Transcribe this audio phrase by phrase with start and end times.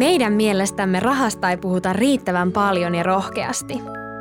[0.00, 3.74] Meidän mielestämme rahasta ei puhuta riittävän paljon ja rohkeasti.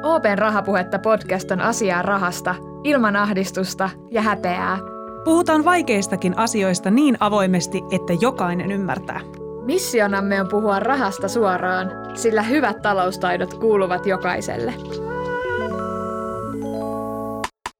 [0.04, 4.78] Open Rahapuhetta podcast on asiaa rahasta, ilman ahdistusta ja häpeää.
[5.26, 9.22] Puhutaan vaikeistakin asioista niin avoimesti, että jokainen ymmärtää.
[9.66, 14.74] Missionamme on puhua rahasta suoraan, sillä hyvät taloustaidot kuuluvat jokaiselle.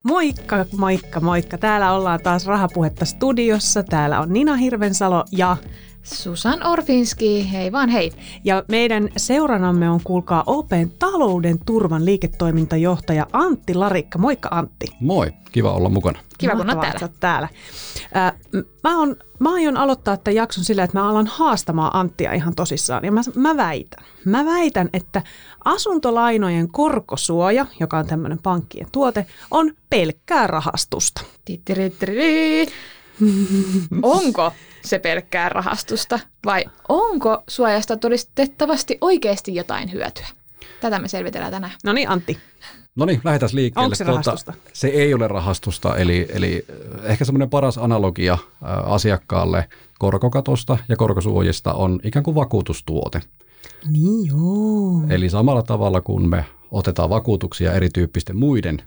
[0.04, 1.58] Moikka, moikka, moikka.
[1.58, 3.82] Täällä ollaan taas Rahapuhetta studiossa.
[3.82, 5.56] Täällä on Nina Hirvensalo ja
[6.02, 8.12] Susan Orfinski, hei vaan hei.
[8.44, 14.18] Ja meidän seuranamme on, kuulkaa, Open talouden turvan liiketoimintajohtaja Antti Larikka.
[14.18, 14.86] Moikka Antti.
[15.00, 16.20] Moi, kiva olla mukana.
[16.38, 17.08] Kiva kun olet että täällä.
[17.20, 17.48] täällä.
[18.16, 18.32] Äh,
[18.84, 23.04] mä, on, mä aion aloittaa tämän jakson sillä, että mä alan haastamaan Anttia ihan tosissaan.
[23.04, 25.22] Ja mä, mä väitän, mä väitän, että
[25.64, 31.22] asuntolainojen korkosuoja, joka on tämmöinen pankkien tuote, on pelkkää rahastusta.
[34.02, 34.52] Onko
[34.84, 40.26] se pelkkää rahastusta vai onko suojasta todistettavasti oikeasti jotain hyötyä?
[40.80, 41.72] Tätä me selvitellään tänään.
[41.84, 42.38] No niin, Antti.
[42.96, 43.84] No niin, lähdetään liikkeelle.
[43.84, 44.52] Onko se rahastusta?
[44.72, 50.96] se ei ole rahastusta, eli, eli äh, ehkä semmoinen paras analogia äh, asiakkaalle korkokatosta ja
[50.96, 53.20] korkosuojista on ikään kuin vakuutustuote.
[53.88, 55.02] Niin joo.
[55.08, 58.82] Eli samalla tavalla kun me otetaan vakuutuksia erityyppisten muiden,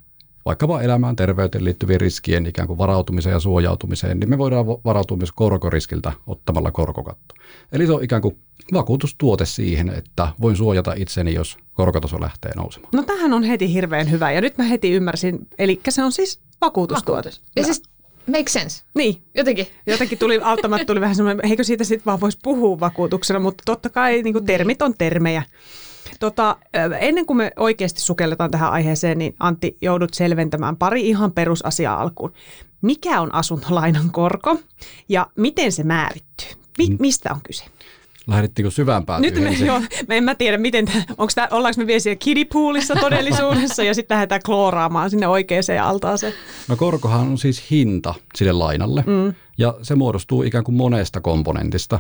[0.45, 5.17] vaikkapa elämään, terveyteen liittyvien riskien ikään kuin varautumiseen ja suojautumiseen, niin me voidaan va- varautua
[5.17, 7.35] myös korkoriskiltä ottamalla korkokatto.
[7.71, 8.37] Eli se on ikään kuin
[8.73, 12.89] vakuutustuote siihen, että voin suojata itseni, jos korkotaso lähtee nousemaan.
[12.93, 16.39] No tähän on heti hirveän hyvä ja nyt mä heti ymmärsin, eli se on siis
[16.61, 17.29] vakuutustuote.
[17.55, 17.83] Ja siis
[18.27, 18.83] make sense.
[18.95, 19.67] Niin, Jotenkin.
[19.85, 23.89] jotenkin tuli auttamatta tuli vähän semmoinen, eikö siitä sitten vaan voisi puhua vakuutuksena, mutta totta
[23.89, 25.43] kai niin kuin termit on termejä.
[26.19, 26.57] Tota,
[26.99, 32.33] ennen kuin me oikeasti sukelletaan tähän aiheeseen, niin Antti, joudut selventämään pari ihan perusasiaa alkuun.
[32.81, 34.59] Mikä on asuntolainan korko
[35.09, 36.47] ja miten se määrittyy?
[36.77, 37.65] Mi- mistä on kyse?
[38.27, 39.33] Lähdettiinkö syvään päätyyn?
[39.33, 39.67] Nyt me, ensin?
[39.67, 43.93] joo, me en mä tiedä, miten, onko tää, ollaanko me vielä siellä kidipoolissa todellisuudessa ja
[43.93, 46.33] sitten lähdetään klooraamaan sinne oikeaan altaaseen.
[46.67, 49.33] No korkohan on siis hinta sille lainalle mm.
[49.57, 51.99] ja se muodostuu ikään kuin monesta komponentista.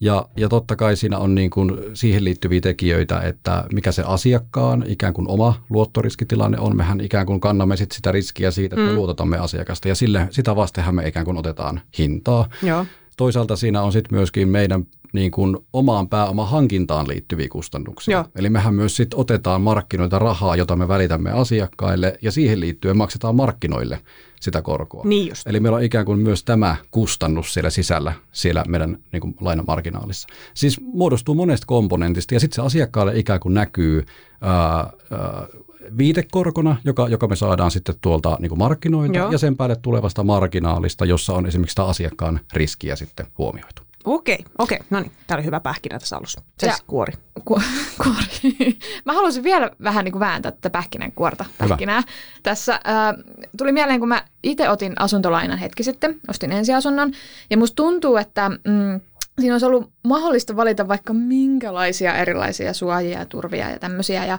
[0.00, 4.84] Ja, ja totta kai siinä on niin kuin siihen liittyviä tekijöitä, että mikä se asiakkaan
[4.88, 6.76] ikään kuin oma luottoriskitilanne on.
[6.76, 8.92] Mehän ikään kuin kannamme sit sitä riskiä siitä, että mm.
[8.92, 12.48] me luototamme asiakasta ja sille, sitä vastenhan me ikään kuin otetaan hintaa.
[12.62, 12.86] Joo.
[13.16, 18.12] Toisaalta siinä on sitten myöskin meidän niin kuin omaan pääoman hankintaan liittyviä kustannuksia.
[18.12, 18.24] Joo.
[18.36, 23.34] Eli mehän myös sitten otetaan markkinoilta rahaa, jota me välitämme asiakkaille ja siihen liittyen maksetaan
[23.34, 24.00] markkinoille
[24.40, 25.04] sitä korkoa.
[25.04, 25.46] Niin just.
[25.46, 30.28] Eli meillä on ikään kuin myös tämä kustannus siellä sisällä, siellä meidän niin kuin lainamarginaalissa.
[30.54, 34.04] Siis muodostuu monesta komponentista ja sitten se asiakkaalle ikään kuin näkyy
[34.40, 34.90] ää, ää,
[35.98, 39.32] viitekorkona, joka, joka me saadaan sitten tuolta niin kuin markkinoilta Joo.
[39.32, 43.83] ja sen päälle tulevasta marginaalista, jossa on esimerkiksi sitä asiakkaan riskiä sitten huomioitu.
[44.04, 44.78] Okei, okei.
[44.90, 46.42] No niin, tämä oli hyvä pähkinä tässä alussa.
[46.58, 47.12] Se Ja- siis kuori.
[47.44, 47.60] Ku-
[48.02, 48.78] kuori.
[49.04, 51.68] Mä haluaisin vielä vähän niin kuin vääntää tätä pähkinänkuorta Hyvä.
[51.68, 52.02] pähkinää.
[52.42, 52.80] Tässä äh,
[53.58, 57.12] tuli mieleen, kun mä itse otin asuntolainan hetki sitten, ostin ensiasunnon,
[57.50, 59.00] ja musta tuntuu, että mm,
[59.40, 64.24] siinä olisi ollut mahdollista valita vaikka minkälaisia erilaisia suojia ja turvia ja tämmöisiä.
[64.24, 64.38] Ja,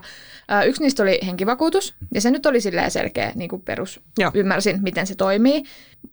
[0.52, 4.00] äh, yksi niistä oli henkivakuutus, ja se nyt oli silleen selkeä niin kuin perus.
[4.18, 4.30] Joo.
[4.34, 5.62] Ymmärsin, miten se toimii.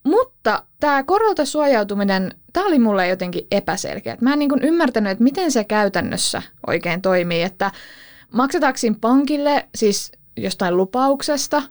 [0.03, 4.17] Mutta tämä korolta suojautuminen, tämä oli mulle jotenkin epäselkeä.
[4.22, 7.41] Mä en niin kuin ymmärtänyt, että miten se käytännössä oikein toimii.
[7.41, 7.72] Että
[8.31, 11.61] maksetaanko siinä pankille siis jostain lupauksesta,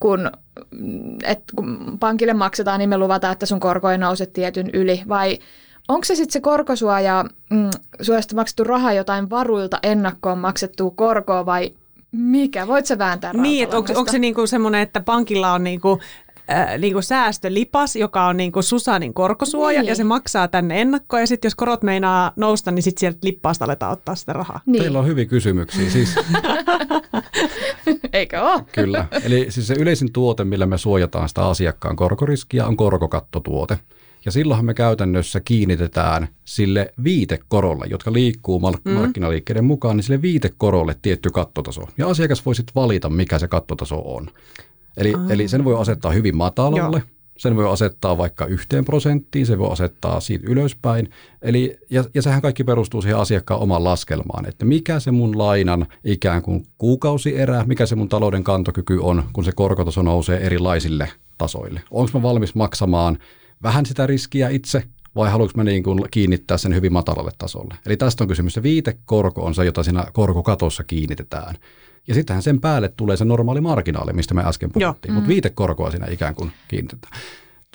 [0.00, 0.30] kun,
[0.70, 5.02] mm, et, kun pankille maksetaan, niin me luvataan, että sun korko ei nouse tietyn yli.
[5.08, 5.38] Vai
[5.88, 7.70] onko se sitten se korkosuoja, mm,
[8.00, 11.70] suojasta maksettu raha jotain varuilta ennakkoon maksettua korkoa vai
[12.12, 12.66] mikä?
[12.66, 15.98] Voit sä vääntää Niin, että onko, onko se niinku semmoinen, että pankilla on niinku,
[16.50, 19.88] äh, niinku säästölipas, joka on niinku Susanin korkosuoja, Niin.
[19.88, 23.64] ja se maksaa tänne ennakkoon, ja sitten jos korot meinaa nousta, niin sitten sieltä lippaasta
[23.64, 24.60] aletaan ottaa sitä rahaa.
[24.66, 25.90] Niin, Teillä on hyviä kysymyksiä.
[25.90, 26.14] Siis,
[28.12, 28.64] eikö ole?
[28.72, 29.06] kyllä.
[29.24, 33.78] Eli siis se yleisin tuote, millä me suojataan sitä asiakkaan korkoriskiä, on korkokattotuote.
[34.26, 38.92] Ja silloinhan me käytännössä kiinnitetään sille viitekorolle, jotka liikkuu mark- mm.
[38.92, 41.82] markkinaliikkeiden mukaan, niin sille viitekorolle tietty kattotaso.
[41.98, 44.26] Ja asiakas voi sitten valita, mikä se kattotaso on.
[44.96, 47.06] Eli, eli sen voi asettaa hyvin matalalle, Joo.
[47.36, 51.10] sen voi asettaa vaikka yhteen prosenttiin, se voi asettaa siitä ylöspäin.
[51.42, 55.86] Eli, ja, ja sehän kaikki perustuu siihen asiakkaan omaan laskelmaan, että mikä se mun lainan
[56.04, 61.08] ikään kuin kuukausierä, mikä se mun talouden kantokyky on, kun se korkotaso nousee erilaisille
[61.38, 61.82] tasoille.
[61.90, 63.18] Onko mä valmis maksamaan
[63.62, 64.82] vähän sitä riskiä itse
[65.16, 67.74] vai haluanko mä niin kuin kiinnittää sen hyvin matalalle tasolle.
[67.86, 68.54] Eli tästä on kysymys.
[68.54, 71.54] Se viitekorko on se, jota siinä korkokatossa kiinnitetään.
[72.08, 75.14] Ja sittenhän sen päälle tulee se normaali marginaali, mistä me äsken puhuttiin.
[75.14, 77.20] Mutta viitekorkoa siinä ikään kuin kiinnitetään.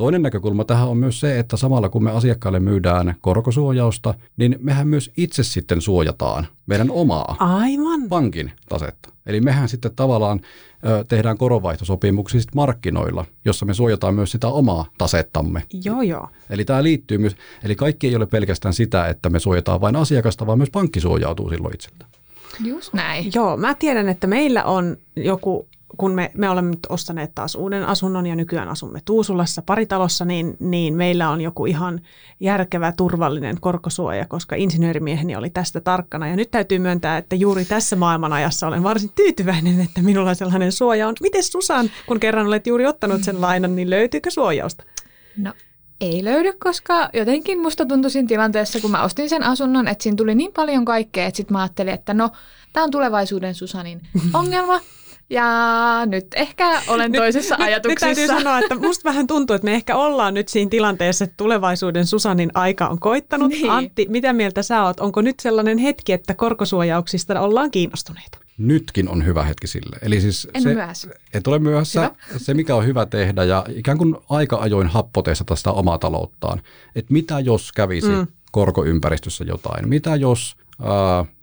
[0.02, 4.88] Toinen näkökulma tähän on myös se, että samalla kun me asiakkaalle myydään korkosuojausta, niin mehän
[4.88, 8.10] myös itse sitten suojataan meidän omaa Aivan.
[8.10, 9.10] pankin tasetta.
[9.26, 10.42] Eli mehän sitten tavallaan
[10.86, 15.64] ö, tehdään koronvaihtosopimuksia sit markkinoilla, jossa me suojataan myös sitä omaa tasettamme.
[15.84, 16.28] Joo, joo.
[16.50, 20.48] Eli tämä liittyy myös, eli kaikki ei ole pelkästään sitä, että me suojataan vain asiakasta,
[20.48, 22.06] vaan myös pankki suojautuu silloin itseltä.
[22.66, 23.32] Just näin.
[23.36, 27.86] Joo, mä tiedän, että meillä on joku, kun me, me olemme nyt ostaneet taas uuden
[27.86, 32.02] asunnon ja nykyään asumme Tuusulassa paritalossa, niin, niin meillä on joku ihan
[32.40, 36.28] järkevä, turvallinen korkosuoja, koska insinöörimieheni oli tästä tarkkana.
[36.28, 41.08] Ja nyt täytyy myöntää, että juuri tässä maailmanajassa olen varsin tyytyväinen, että minulla sellainen suoja
[41.08, 41.16] on.
[41.22, 44.84] Miten Susan, kun kerran olet juuri ottanut sen lainan, niin löytyykö suojausta?
[45.38, 45.54] No
[46.02, 50.16] ei löydy, koska jotenkin musta tuntui siinä tilanteessa, kun mä ostin sen asunnon, että siinä
[50.16, 52.30] tuli niin paljon kaikkea, että sitten mä ajattelin, että no,
[52.74, 54.02] tämä on tulevaisuuden Susanin
[54.34, 54.80] ongelma.
[55.32, 55.46] Ja
[56.06, 58.08] nyt ehkä olen toisessa nyt, ajatuksessa.
[58.08, 61.38] Nyt täytyy sanoa, että musta vähän tuntuu, että me ehkä ollaan nyt siinä tilanteessa, että
[61.38, 63.50] tulevaisuuden Susanin aika on koittanut.
[63.50, 63.70] Niin.
[63.70, 65.00] Antti, mitä mieltä sä oot?
[65.00, 68.38] Onko nyt sellainen hetki, että korkosuojauksista ollaan kiinnostuneita?
[68.58, 69.98] Nytkin on hyvä hetki sille.
[70.02, 71.10] Eli siis En se, myöhässä.
[71.34, 72.02] Et ole myöhässä.
[72.02, 72.40] Hyvä.
[72.40, 76.62] Se, mikä on hyvä tehdä ja ikään kuin aika ajoin happotestata sitä omaa talouttaan.
[76.96, 78.28] Että mitä jos kävisi mm.
[78.52, 79.90] korkoympäristössä jotain?
[79.90, 80.56] Mitä jos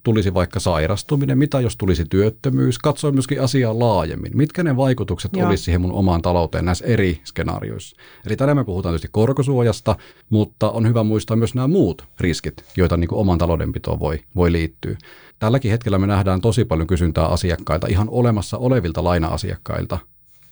[0.03, 1.39] tulisi vaikka sairastuminen?
[1.39, 2.79] Mitä jos tulisi työttömyys?
[2.79, 4.37] Katsoin myöskin asiaa laajemmin.
[4.37, 5.49] Mitkä ne vaikutukset Joo.
[5.49, 7.97] olisi siihen mun omaan talouteen näissä eri skenaarioissa?
[8.27, 9.97] Eli tänään me puhutaan tietysti korkosuojasta,
[10.31, 14.53] mutta on hyvä muistaa myös nämä muut riskit, joita niin kuin oman taloudenpitoon voi, voi
[14.53, 14.97] liittyä.
[15.39, 19.99] Tälläkin hetkellä me nähdään tosi paljon kysyntää asiakkailta, ihan olemassa olevilta laina-asiakkailta.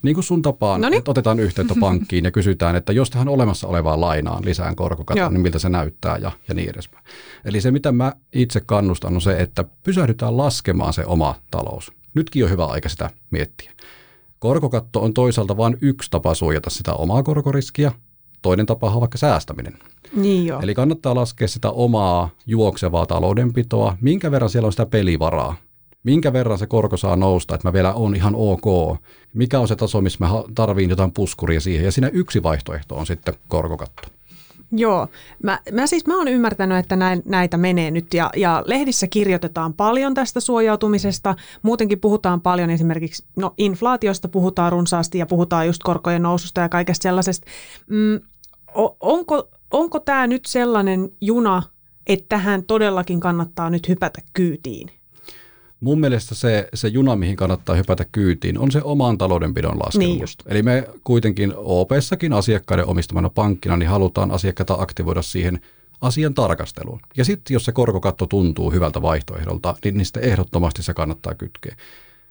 [0.02, 0.98] Niin kuin sun tapaan, Noniin.
[0.98, 5.31] että otetaan yhteyttä pankkiin ja kysytään, että jos tähän olemassa olevaan lainaan lisään korkokaton, Joo.
[5.31, 7.04] niin miltä se näyttää ja, ja niin edespäin.
[7.44, 11.93] Eli se, mitä mä itse kannustan, on se, että pysähdytään laskemaan se oma talous.
[12.14, 13.72] Nytkin on hyvä aika sitä miettiä.
[14.38, 17.92] Korkokatto on toisaalta vain yksi tapa suojata sitä omaa korkoriskiä.
[18.42, 19.78] Toinen tapa on vaikka säästäminen.
[20.16, 20.60] Niin joo.
[20.60, 25.56] Eli kannattaa laskea sitä omaa juoksevaa taloudenpitoa, minkä verran siellä on sitä pelivaraa,
[26.06, 28.97] minkä verran se korko saa nousta, että mä vielä on ihan ok,
[29.35, 33.06] mikä on se taso, missä mä tarviin jotain puskuria siihen, ja siinä yksi vaihtoehto on
[33.06, 34.08] sitten korkokatto.
[34.73, 35.08] Joo.
[35.43, 39.75] Mä, mä siis mä oon ymmärtänyt, että näin, näitä menee nyt ja, ja lehdissä kirjoitetaan
[39.75, 41.35] paljon tästä suojautumisesta.
[41.62, 47.02] Muutenkin puhutaan paljon esimerkiksi, no inflaatiosta puhutaan runsaasti ja puhutaan just korkojen noususta ja kaikesta
[47.02, 47.47] sellaisesta.
[47.87, 48.20] Mm,
[49.00, 51.62] onko, onko tämä nyt sellainen juna,
[52.06, 54.95] että tähän todellakin kannattaa nyt hypätä kyytiin?
[55.81, 60.06] Mun mielestä se, se juna, mihin kannattaa hypätä kyytiin, on se oman taloudenpidon laskelma.
[60.06, 60.43] Niin just.
[60.46, 65.61] Eli me kuitenkin OP-sakin asiakkaiden omistamana pankkina, niin halutaan asiakkaita aktivoida siihen
[66.00, 67.00] asian tarkasteluun.
[67.17, 71.76] Ja sitten jos se korkokatto tuntuu hyvältä vaihtoehdolta, niin, niin sitten ehdottomasti se kannattaa kytkeä.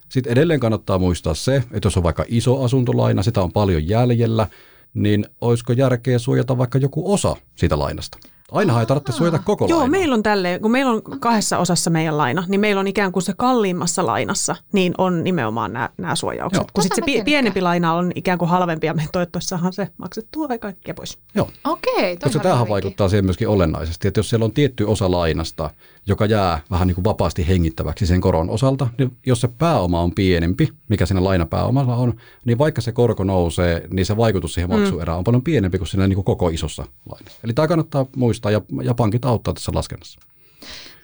[0.09, 4.47] Sitten edelleen kannattaa muistaa se, että jos on vaikka iso asuntolaina, sitä on paljon jäljellä,
[4.93, 8.17] niin olisiko järkeä suojata vaikka joku osa siitä lainasta?
[8.51, 9.91] Ainahan ei tarvitse suojata koko Joo, lainaa.
[9.91, 13.23] meillä on tälleen, kun meillä on kahdessa osassa meidän laina, niin meillä on ikään kuin
[13.23, 16.57] se kalliimmassa lainassa, niin on nimenomaan nämä, nämä suojaukset.
[16.57, 16.69] Joo.
[16.73, 20.47] Kun sitten se pienempi laina on ikään kuin halvempi ja me toivottavasti saadaan se maksettua
[20.49, 21.17] ja kaikkia pois.
[21.35, 21.49] Joo.
[21.63, 25.69] Okei, toi Koska tämähän vaikuttaa siihen myöskin olennaisesti, että jos siellä on tietty osa lainasta,
[26.07, 30.11] joka jää vähän niin kuin vapaasti hengittäväksi sen koron osalta, niin jos se pääoma on
[30.11, 32.13] pienempi, mikä siinä lainapääomalla on,
[32.45, 36.07] niin vaikka se korko nousee, niin se vaikutus siihen maksuerään on paljon pienempi kuin siinä
[36.07, 37.39] niin kuin koko isossa lainassa.
[37.43, 40.19] Eli tämä kannattaa muistaa ja, ja pankit auttaa tässä laskennassa.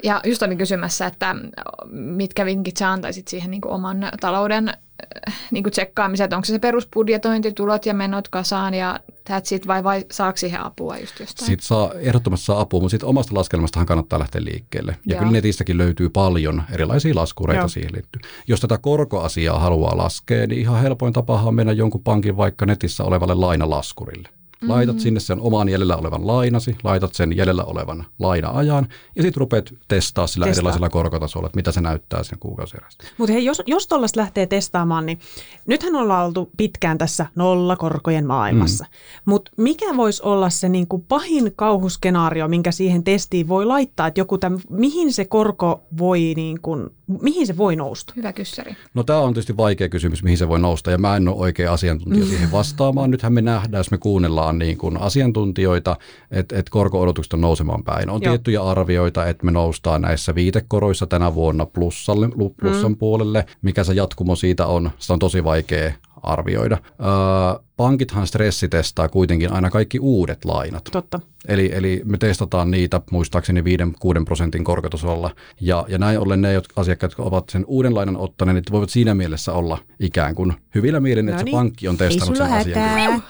[0.03, 1.35] Ja just olin kysymässä, että
[1.91, 4.73] mitkä vinkit sä antaisit siihen niin kuin oman talouden
[5.51, 9.67] niin kuin tsekkaamiseen, että onko se se perusbudjetointi, tulot ja menot kasaan ja that's it,
[9.67, 11.45] vai, vai saako siihen apua just jostain?
[11.47, 14.95] Sitten saa, ehdottomasti saa apua, mutta sitten omasta laskelmastahan kannattaa lähteä liikkeelle.
[15.05, 15.19] Ja Joo.
[15.19, 17.67] kyllä netistäkin löytyy paljon erilaisia laskureita Joo.
[17.67, 18.21] siihen liittyy.
[18.47, 23.03] Jos tätä korkoasiaa haluaa laskea, niin ihan helpoin tapahan on mennä jonkun pankin vaikka netissä
[23.03, 24.29] olevalle lainalaskurille.
[24.67, 29.73] Laitat sinne sen oman jäljellä olevan lainasi, laitat sen jäljellä olevan laina-ajan ja sitten rupeat
[29.87, 30.59] testaa sillä Testaa.
[30.59, 33.03] erilaisilla korkotasolla, että mitä se näyttää sen kuukausierästä.
[33.17, 35.19] Mutta hei, jos, jos tuollaista lähtee testaamaan, niin
[35.67, 38.85] nythän ollaan oltu pitkään tässä nollakorkojen maailmassa.
[38.85, 38.89] Mm.
[39.25, 44.37] Mutta mikä voisi olla se niinku pahin kauhuskenaario, minkä siihen testiin voi laittaa, että joku
[44.37, 46.77] täm, mihin se korko voi, niinku,
[47.21, 48.13] mihin se voi nousta?
[48.15, 48.75] Hyvä kyssäri.
[48.93, 51.73] No tämä on tietysti vaikea kysymys, mihin se voi nousta, ja mä en ole oikea
[51.73, 53.11] asiantuntija siihen vastaamaan.
[53.11, 55.95] Nythän me nähdään, jos me kuunnellaan niin kuin asiantuntijoita,
[56.31, 58.09] että, että korko-odotukset on nousemaan päin.
[58.09, 58.31] On Joo.
[58.31, 62.97] tiettyjä arvioita, että me noustaan näissä viitekoroissa tänä vuonna plussalle, lu- plussan mm.
[62.97, 63.45] puolelle.
[63.61, 65.93] Mikä se jatkumo siitä on, sitä on tosi vaikea
[66.23, 66.77] arvioida.
[66.83, 70.83] Öö, pankithan stressitestaa kuitenkin aina kaikki uudet lainat.
[70.91, 71.19] Totta.
[71.47, 73.63] Eli, eli me testataan niitä muistaakseni 5-6
[74.25, 75.31] prosentin korkotasolla.
[75.61, 78.89] Ja, ja näin ollen ne jotka, asiakkaat, jotka ovat sen uuden lainan ottaneet, niin voivat
[78.89, 81.51] siinä mielessä olla ikään kuin hyvillä mielin, että No se niin.
[81.51, 83.23] pankki on testannut sen asian.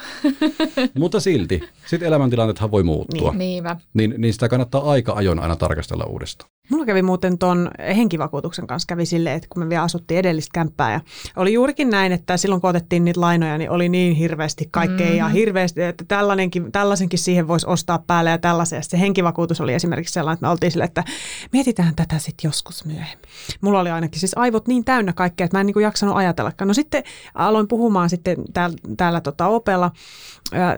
[1.00, 3.31] Mutta silti, sitten elämäntilanteethan voi muuttua.
[3.31, 3.39] Niin.
[3.39, 3.75] Niinpä.
[3.93, 6.51] Niin, niin sitä kannattaa aika ajoin aina tarkastella uudestaan.
[6.70, 10.91] Mulla kävi muuten ton henkivakuutuksen kanssa kävi silleen, että kun me vielä asuttiin edellistä kämppää
[10.93, 11.01] ja
[11.36, 15.15] oli juurikin näin, että silloin kun otettiin niitä lainoja, niin oli niin hirveästi kaikkea mm.
[15.15, 18.77] ja hirveästi, että tällainenkin, tällaisenkin siihen voisi ostaa päälle ja tällaisen.
[18.77, 21.03] Ja se henkivakuutus oli esimerkiksi sellainen, että me oltiin silleen, että
[21.51, 23.29] mietitään tätä sitten joskus myöhemmin.
[23.62, 26.67] Mulla oli ainakin siis aivot niin täynnä kaikkea, että mä en niin kuin jaksanut ajatellakaan.
[26.67, 27.03] No sitten
[27.36, 29.91] aloin puhumaan sitten täällä, täällä tota Opella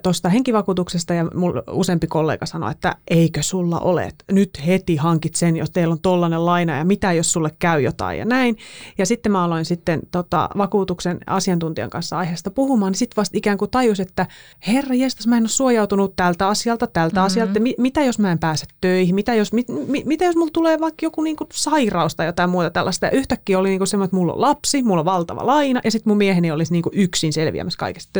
[0.04, 5.36] tuosta henkivakuutuksesta ja mulla useampi kollega sanoi, että eikö sulla ole, että nyt heti hankit
[5.36, 8.58] sen, jos teillä on tollainen laina ja mitä jos sulle käy jotain ja näin.
[8.98, 13.58] Ja sitten mä aloin sitten tota, vakuutuksen asiantuntijan kanssa aiheesta puhumaan, niin sitten vasta ikään
[13.58, 14.28] kuin tajus, että
[14.68, 17.26] herra jestas, mä en ole suojautunut tältä asialta, tältä mm-hmm.
[17.26, 17.60] asialta.
[17.60, 19.16] Mi- mitä jos mä en pääse töihin?
[19.16, 22.70] Mitä jos, mit, mi- mitä jos mulla tulee vaikka joku niinku sairaus tai jotain muuta
[22.70, 23.06] tällaista?
[23.06, 26.12] Ja yhtäkkiä oli niinku semmoinen, että mulla on lapsi, mulla on valtava laina ja sitten
[26.12, 28.20] mun mieheni olisi niinku yksin selviämässä kaikesta.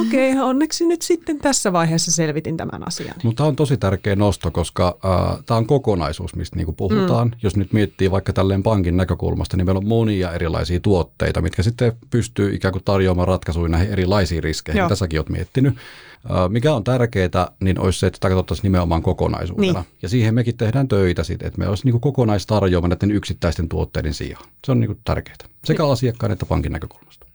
[0.00, 3.14] Okei, okay, onneksi nyt sitten tässä vaiheessa selvitin tämän asian.
[3.22, 7.28] Mutta tämä on tosi tärkeä nosto, koska äh, tämä on kokonaisuus, mistä niinku puhutaan.
[7.28, 7.34] Mm.
[7.42, 11.92] Jos nyt miettii vaikka tälleen pankin näkökulmasta, niin meillä on monia erilaisia tuotteita, mitkä sitten
[12.10, 14.78] pystyy ikään kuin tarjoamaan ratkaisuja näihin erilaisiin riskeihin.
[14.78, 14.88] Joo.
[14.88, 15.74] Tässäkin olet miettinyt.
[16.30, 19.80] Äh, mikä on tärkeää, niin olisi se, että sitä katsottaisiin nimenomaan kokonaisuutena.
[19.80, 19.98] Niin.
[20.02, 24.44] Ja siihen mekin tehdään töitä sitten, että me olisi niinku kokonaistarjoama näiden yksittäisten tuotteiden sijaan.
[24.64, 25.36] Se on niinku tärkeää.
[25.64, 27.26] Sekä asiakkaan että pankin näkökulmasta.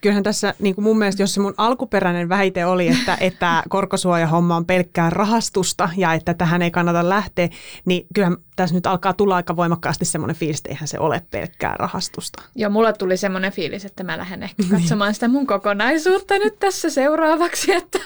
[0.00, 4.56] Kyllähän tässä niin kuin mun mielestä, jos se mun alkuperäinen väite oli, että, että korkosuojahomma
[4.56, 7.48] on pelkkää rahastusta ja että tähän ei kannata lähteä,
[7.84, 11.74] niin kyllähän tässä nyt alkaa tulla aika voimakkaasti semmoinen fiilis, että eihän se ole pelkkää
[11.78, 12.42] rahastusta.
[12.56, 16.90] Joo, mulla tuli semmoinen fiilis, että mä lähden ehkä katsomaan sitä mun kokonaisuutta nyt tässä
[16.90, 17.72] seuraavaksi.
[17.72, 17.98] Että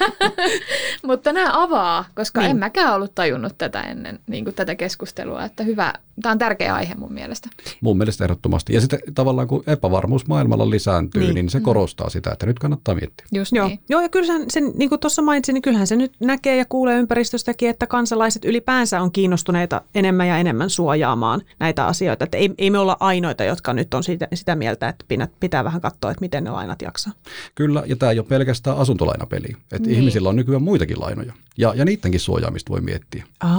[1.07, 2.45] Mutta nämä avaa, koska Niin.
[2.47, 2.51] niin.
[2.51, 5.45] en mäkään ollut tajunnut tätä ennen niin kuin tätä keskustelua.
[5.45, 7.49] Että hyvä, tämä on tärkeä aihe mun mielestä.
[7.81, 8.75] Mun mielestä ehdottomasti.
[8.75, 11.35] Ja sitten tavallaan kun epävarmuus maailmalla lisääntyy, Niin.
[11.35, 13.27] niin, niin se korostaa sitä, että nyt kannattaa miettiä.
[13.35, 13.81] Just Joo, niin.
[13.89, 16.99] Joo ja kyllähän sen, niin kuin tuossa mainitsin, niin kyllähän se nyt näkee ja kuulee
[16.99, 22.25] ympäristöstäkin, että kansalaiset ylipäänsä on kiinnostuneita enemmän ja enemmän suojaamaan näitä asioita.
[22.25, 25.65] Että ei, ei me olla ainoita, jotka nyt on sitä, sitä mieltä, että pitää, pitää
[25.65, 27.13] vähän katsoa, että miten ne lainat jaksaa.
[27.55, 29.49] Kyllä, ja tämä ei ole pelkästään asuntolainapeli.
[29.49, 29.83] Että Niin.
[29.83, 29.99] niin.
[29.99, 31.33] ihmisillä on nykyään muitakin lainoja.
[31.59, 33.25] Ja, ja niidenkin suojaamista voi miettiä.
[33.41, 33.51] Aa,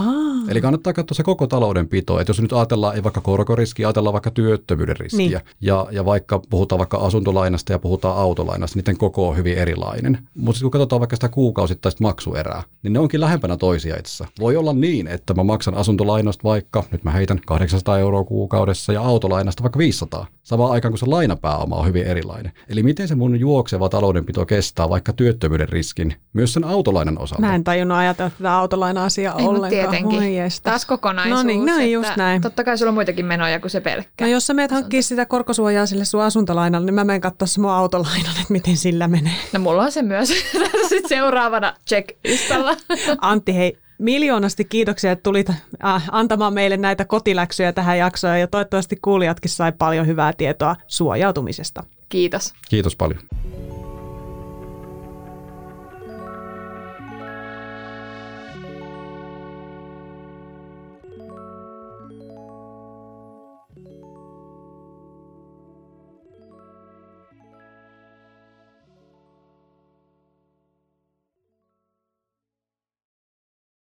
[0.48, 2.20] Eli kannattaa katsoa se koko taloudenpito.
[2.20, 5.18] Että jos nyt ajatellaan ei vaikka korkoriskiä, ajatellaan vaikka työttömyyden riskiä.
[5.18, 5.30] Niin.
[5.30, 5.40] Niin.
[5.60, 10.18] Ja, ja vaikka puhutaan vaikka asuntolainasta ja puhutaan autolainasta, niiden koko on hyvin erilainen.
[10.34, 14.26] Mutta kun katsotaan vaikka sitä kuukausittaista maksuerää, niin ne onkin lähempänä toisia itse asiassa.
[14.40, 19.02] Voi olla niin, että mä maksan asuntolainasta vaikka, nyt mä heitän 800 euroa kuukaudessa ja
[19.02, 20.26] autolainasta vaikka 500.
[20.42, 22.52] Samaan aikaan, kun se lainapääoma on hyvin erilainen.
[22.68, 27.40] Eli miten se mun juokseva taloudenpito kestää vaikka työttömyyden riskin myös sen autolainan osalta.
[27.40, 29.70] mä en tajunnut ajatella tätä autolaina-asiaa Ei, ollenkaan.
[29.70, 30.22] tietenkin.
[30.42, 30.62] Jestas.
[30.62, 31.36] Taas kokonaisuus.
[31.36, 32.42] No niin, no niin, just näin.
[32.42, 34.24] Totta kai sulla on muitakin menoja kuin se pelkkä.
[34.24, 37.60] No jos sä meet hankkia sitä korkosuojaa sille sun asuntolainalle, niin mä menen katsoa se
[37.60, 39.36] mun autolainan, että miten sillä menee.
[39.52, 40.28] No mulla on se myös
[40.88, 42.76] sitten seuraavana check-listalla.
[43.20, 48.96] Antti, hei, miljoonasti kiitoksia, että tulit äh, antamaan meille näitä kotiläksyjä tähän jaksoon ja toivottavasti
[49.02, 51.84] kuulijatkin sai paljon hyvää tietoa suojautumisesta.
[52.08, 52.54] Kiitos.
[52.68, 53.20] Kiitos paljon.